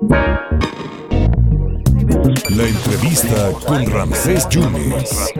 [0.00, 0.14] La
[2.68, 5.34] entrevista con Ramsés Yunes.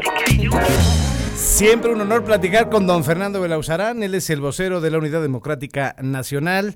[1.37, 5.23] Siempre un honor platicar con don Fernando Belauzarán, él es el vocero de la Unidad
[5.23, 6.75] Democrática Nacional.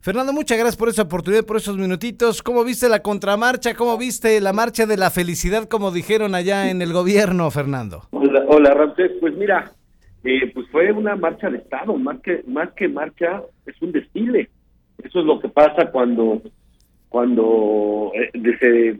[0.00, 2.42] Fernando, muchas gracias por esa oportunidad, por esos minutitos.
[2.42, 3.74] ¿Cómo viste la contramarcha?
[3.74, 8.02] ¿Cómo viste la marcha de la felicidad, como dijeron allá en el gobierno, Fernando?
[8.10, 9.12] Hola, hola Ramsés.
[9.20, 9.72] Pues mira,
[10.24, 14.50] eh, pues fue una marcha de Estado, más que, más que marcha, es un desfile.
[15.02, 16.42] Eso es lo que pasa cuando,
[17.14, 18.98] cuando, eh, desde,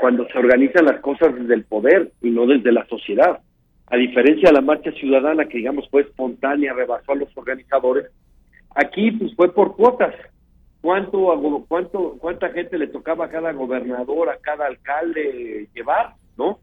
[0.00, 3.40] cuando se organizan las cosas desde el poder y no desde la sociedad.
[3.88, 8.06] A diferencia de la marcha ciudadana, que digamos fue espontánea, rebasó a los organizadores,
[8.72, 10.14] aquí pues fue por cuotas.
[10.80, 16.60] ¿Cuánto, cuánto, ¿Cuánta gente le tocaba a cada gobernador, a cada alcalde llevar, no?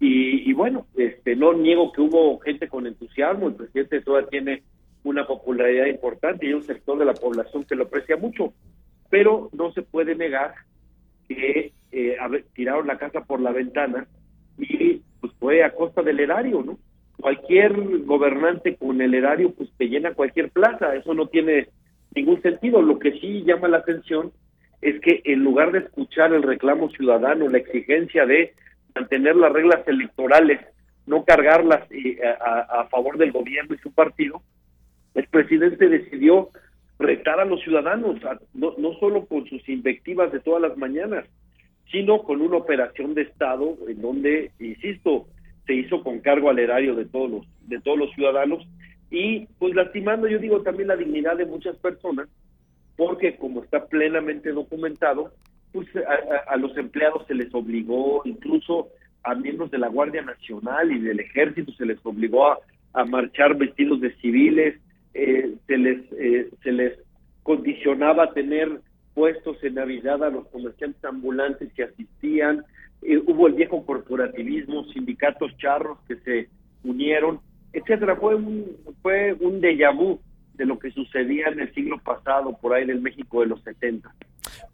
[0.00, 4.62] Y, bueno, este, no niego que hubo gente con entusiasmo, el presidente todavía tiene
[5.04, 8.54] una popularidad importante y un sector de la población que lo aprecia mucho,
[9.10, 10.54] pero no se puede negar
[11.28, 12.16] que eh,
[12.54, 14.06] tiraron la casa por la ventana
[14.56, 16.78] y pues fue a costa del erario, ¿no?
[17.20, 21.68] Cualquier gobernante con el erario pues te llena cualquier plaza, eso no tiene
[22.14, 22.80] ningún sentido.
[22.80, 24.32] Lo que sí llama la atención
[24.80, 28.54] es que en lugar de escuchar el reclamo ciudadano, la exigencia de
[28.94, 30.60] mantener las reglas electorales,
[31.06, 34.42] no cargarlas eh, a, favor del gobierno y su partido,
[35.14, 36.50] el presidente decidió
[37.00, 38.20] retar a los ciudadanos,
[38.54, 41.24] no, no solo con sus invectivas de todas las mañanas,
[41.90, 45.26] sino con una operación de Estado en donde, insisto,
[45.66, 48.64] se hizo con cargo al erario de todos los, de todos los ciudadanos
[49.10, 52.28] y pues lastimando, yo digo, también la dignidad de muchas personas,
[52.96, 55.32] porque como está plenamente documentado,
[55.72, 55.88] pues
[56.46, 58.88] a, los empleados se les obligó, incluso
[59.22, 62.58] a miembros de la Guardia Nacional y del Ejército se les obligó a,
[63.04, 64.76] marchar vestidos de civiles,
[65.14, 66.98] eh, se les eh, se les
[67.42, 68.80] condicionaba tener
[69.14, 72.64] puestos en Navidad a los comerciantes ambulantes que asistían,
[73.02, 76.48] eh, hubo el viejo corporativismo, sindicatos charros que se
[76.84, 77.40] unieron,
[77.72, 78.16] etcétera.
[78.16, 80.20] Fue un, fue un déjà vu
[80.54, 83.62] de lo que sucedía en el siglo pasado, por ahí en el México de los
[83.62, 84.14] 70.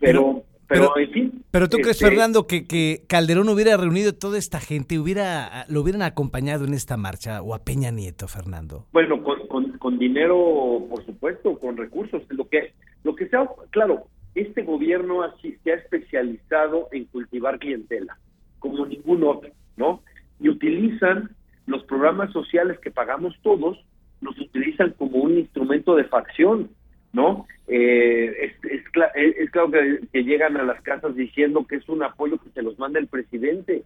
[0.00, 1.44] Pero pero, en fin.
[1.50, 5.80] Pero tú crees, este, Fernando, que, que Calderón hubiera reunido toda esta gente, hubiera lo
[5.80, 8.86] hubieran acompañado en esta marcha, o a Peña Nieto, Fernando.
[8.92, 9.45] Bueno, con,
[9.86, 12.22] con, dinero, por supuesto, con recursos.
[12.30, 12.72] Lo que,
[13.04, 18.18] lo que sea, claro, este gobierno así, se ha especializado en cultivar clientela,
[18.58, 20.02] como ningún otro, ¿no?
[20.40, 21.30] Y utilizan
[21.66, 23.78] los programas sociales que pagamos todos,
[24.20, 26.70] los utilizan como un instrumento de facción
[27.12, 27.46] ¿no?
[27.68, 32.62] Eh, es, claro que, llegan a las casas diciendo que es un apoyo que se
[32.62, 33.84] los manda el presidente,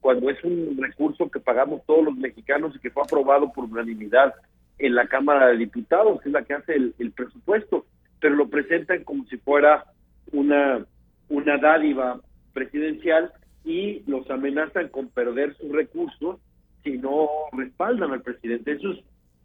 [0.00, 4.34] cuando es un recurso que pagamos todos los mexicanos y que fue aprobado por unanimidad
[4.78, 7.86] en la Cámara de Diputados, que es la que hace el, presupuesto,
[8.20, 9.84] pero lo presentan como si fuera
[10.32, 10.84] una,
[11.28, 12.20] una dádiva
[12.52, 13.32] presidencial
[13.64, 16.38] y los amenazan con perder sus recursos
[16.82, 18.72] si no respaldan al presidente.
[18.72, 18.98] Eso es,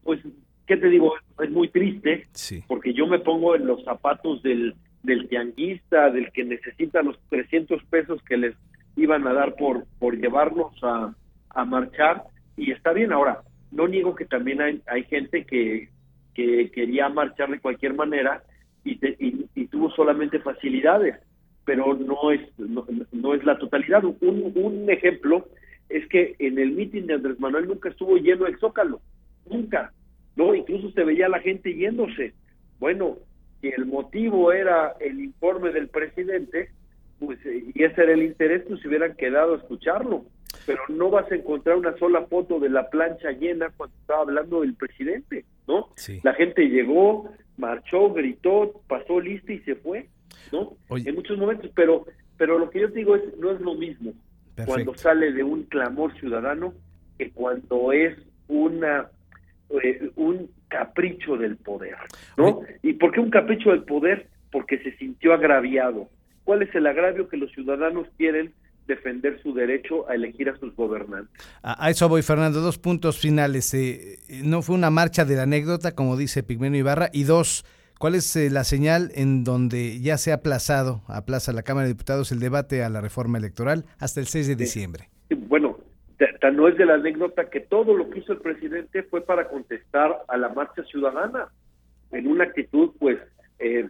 [0.04, 0.20] pues,
[0.66, 1.14] ¿qué te digo?
[1.42, 2.28] Es muy triste,
[2.68, 7.84] porque yo me pongo en los zapatos del, del tianguista, del que necesita los 300
[7.86, 8.56] pesos que les
[8.96, 11.14] iban a dar por, por llevarlos a,
[11.50, 12.24] a marchar,
[12.56, 13.14] y está bien.
[13.14, 15.90] Ahora, no niego que también hay, hay gente que,
[16.34, 18.44] que quería marchar de cualquier manera
[18.84, 19.00] y,
[19.56, 21.18] y, tuvo solamente facilidades,
[21.66, 24.04] pero no es, no, es la totalidad.
[24.06, 25.50] Un, un ejemplo
[25.90, 29.02] es que en el mitin de Andrés Manuel nunca estuvo lleno el Zócalo,
[29.50, 29.92] nunca
[30.38, 32.34] no, incluso se veía la gente yéndose.
[32.80, 33.18] Bueno,
[33.60, 36.70] si el motivo era el informe del presidente,
[37.20, 40.26] pues eh, y ese era el interés, pues se hubieran quedado a escucharlo.
[40.68, 44.62] Pero no vas a encontrar una sola foto de la plancha llena cuando estaba hablando
[44.62, 45.90] del presidente, ¿no?
[46.24, 50.08] La gente llegó, marchó, gritó, pasó lista y se fue,
[50.52, 50.78] ¿no?
[50.90, 52.06] En muchos momentos, pero
[52.38, 54.14] pero lo que yo digo es no es lo mismo
[54.66, 56.74] cuando sale de un clamor ciudadano
[57.18, 58.18] que cuando es
[58.48, 59.10] una
[59.70, 61.96] eh, un capricho del poder,
[62.38, 62.62] ¿no?
[62.84, 64.28] ¿Y por qué un capricho del poder?
[64.52, 66.10] Porque se sintió agraviado.
[66.44, 68.54] ¿Cuál es el agravio que los ciudadanos quieren
[68.88, 71.32] defender su derecho a elegir a sus gobernantes?
[71.62, 72.62] A, eso voy, Fernando.
[72.62, 73.74] Dos puntos finales.
[73.74, 77.66] Eh, no fue una marcha de la anécdota, como dice Pigmeno Ibarra, y dos,
[78.00, 81.94] ¿Cuál es eh, la señal en donde ya se ha aplazado, aplaza la Cámara de
[81.94, 85.10] Diputados el debate a la reforma electoral hasta el 6 de diciembre?
[85.48, 85.80] Bueno,
[86.54, 90.16] no es de la anécdota que todo lo que hizo el presidente fue para contestar
[90.28, 91.50] a la marcha ciudadana
[92.12, 93.18] en una actitud pues
[93.60, 93.90] eh,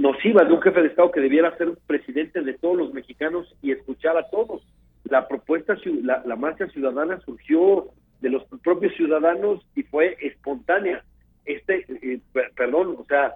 [0.00, 3.70] nociva de un jefe de Estado que debiera ser presidente de todos los mexicanos y
[3.70, 4.62] escuchar a todos.
[5.04, 7.88] La propuesta, la, marcha ciudadana surgió
[8.20, 11.04] de los propios ciudadanos y fue espontánea.
[11.44, 12.20] Este, eh,
[12.56, 13.34] perdón, o sea,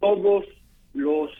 [0.00, 0.46] todos
[0.94, 1.30] los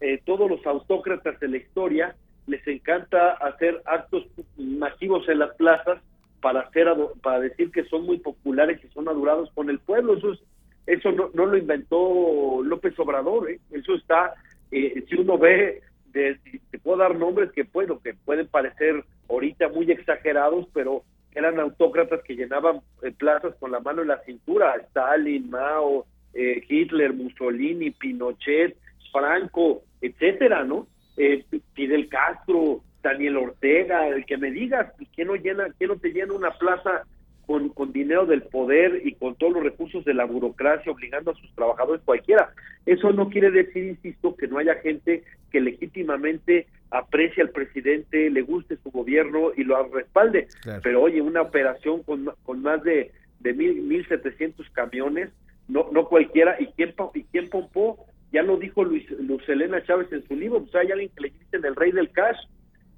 [0.00, 4.26] eh, todos los autócratas de la historia les encanta hacer actos
[4.56, 6.02] masivos en las plazas
[6.42, 6.88] para hacer
[7.22, 10.16] para decir que son muy populares y son adorados con el pueblo.
[10.16, 10.40] Eso es,
[10.86, 13.60] eso no, no lo inventó López Obrador, ¿eh?
[13.70, 14.34] eso está,
[14.70, 16.38] eh, si uno ve, de,
[16.70, 21.02] te puedo dar nombres que, puedo, que pueden parecer ahorita muy exagerados, pero
[21.36, 26.64] eran autócratas que llenaban eh, plazas con la mano en la cintura, Stalin, Mao, eh,
[26.68, 28.76] Hitler, Mussolini, Pinochet,
[29.12, 30.86] Franco, etcétera, ¿no?
[31.16, 31.44] Eh,
[31.74, 36.32] Fidel Castro, Daniel Ortega, el que me digas, ¿quién no llena, quién no te llena
[36.32, 37.04] una plaza
[37.46, 41.34] con, con dinero del poder y con todos los recursos de la burocracia obligando a
[41.34, 42.52] sus trabajadores cualquiera?
[42.84, 48.42] Eso no quiere decir, insisto, que no haya gente que legítimamente aprecie al presidente, le
[48.42, 50.48] guste su gobierno y lo respalde.
[50.82, 55.30] Pero oye, una operación con, con más de, de mil, mil setecientos camiones,
[55.68, 58.06] no, no cualquiera, ¿y quién, y quién pompó?
[58.32, 61.30] Ya lo dijo Luis, Luz Elena Chávez en su libro, pues hay alguien que le
[61.30, 62.38] dicen el rey del cash,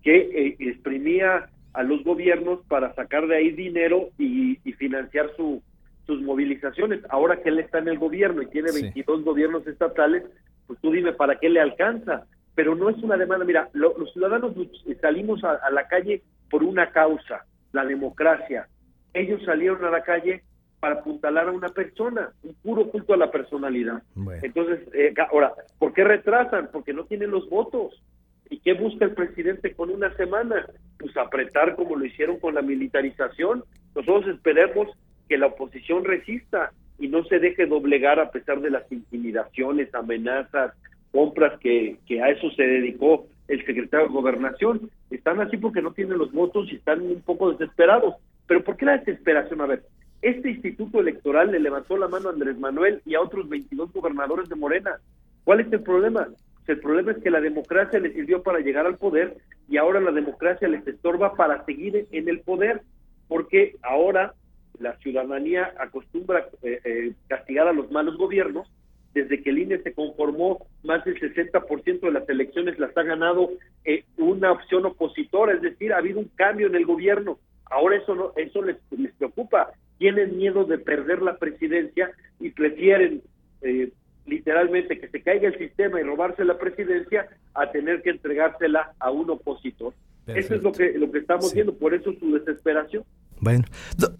[0.02, 5.62] que eh, exprimía a los gobiernos para sacar de ahí dinero y, financiar su,
[6.06, 7.00] sus movilizaciones.
[7.08, 10.24] Ahora que él está en el gobierno y tiene 22 gobiernos estatales,
[10.66, 12.26] pues tú dime para qué le alcanza.
[12.56, 13.44] Pero no es una demanda.
[13.44, 14.54] Mira, los ciudadanos
[15.00, 18.66] salimos a, la calle por una causa, la democracia.
[19.14, 20.42] Ellos salieron a la calle
[20.80, 24.02] para apuntalar a una persona, un puro culto a la personalidad.
[24.42, 26.70] Entonces, eh, ahora, ¿por qué retrasan?
[26.72, 28.02] Porque no tienen los votos.
[28.50, 30.66] ¿Y qué busca el presidente con una semana?
[30.98, 33.64] Pues apretar como lo hicieron con la militarización.
[33.94, 34.88] Nosotros esperemos
[35.28, 40.74] que la oposición resista y no se deje doblegar a pesar de las intimidaciones, amenazas,
[41.12, 44.90] compras que, que a eso se dedicó el secretario de Gobernación.
[45.10, 48.14] Están así porque no tienen los votos y están un poco desesperados.
[48.46, 49.60] Pero ¿por qué la desesperación?
[49.60, 49.82] A ver,
[50.22, 54.48] este instituto electoral le levantó la mano a Andrés Manuel y a otros 22 gobernadores
[54.48, 54.98] de Morena.
[55.44, 56.28] ¿Cuál es el problema?
[56.68, 59.38] El problema es que la democracia les sirvió para llegar al poder
[59.68, 62.82] y ahora la democracia les estorba para seguir en el poder,
[63.26, 64.34] porque ahora
[64.78, 68.70] la ciudadanía acostumbra eh, eh, castigar a los malos gobiernos.
[69.14, 73.50] Desde que el INE se conformó, más del 60% de las elecciones las ha ganado
[73.86, 77.38] eh, una opción opositora, es decir, ha habido un cambio en el gobierno.
[77.64, 79.72] Ahora eso no, eso les, les preocupa.
[79.96, 83.22] Tienen miedo de perder la presidencia y prefieren
[83.62, 83.90] eh,
[84.28, 89.10] literalmente que se caiga el sistema y robarse la presidencia a tener que entregársela a
[89.10, 89.94] un opositor.
[90.26, 93.02] Eso es lo que, lo que estamos viendo, por eso su desesperación.
[93.40, 93.64] Bueno,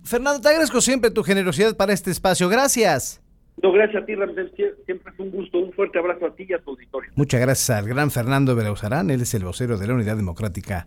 [0.04, 2.48] Fernando, te agradezco siempre tu generosidad para este espacio.
[2.48, 3.20] Gracias.
[3.62, 4.52] No, gracias a ti, Ramsés.
[4.86, 5.58] Siempre es un gusto.
[5.58, 7.10] Un fuerte abrazo a ti y a tu auditorio.
[7.16, 9.10] Muchas gracias al gran Fernando Belauzarán.
[9.10, 10.86] Él es el vocero de la Unidad Democrática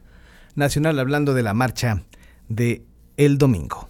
[0.56, 2.04] Nacional hablando de la marcha
[2.48, 2.84] de
[3.18, 3.90] el domingo.